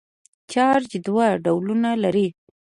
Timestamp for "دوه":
1.05-1.27